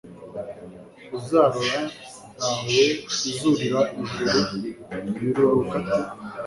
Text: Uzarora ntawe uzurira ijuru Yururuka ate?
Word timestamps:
Uzarora 1.17 1.79
ntawe 2.37 2.79
uzurira 3.27 3.79
ijuru 4.01 4.55
Yururuka 5.21 5.75
ate? 5.81 5.97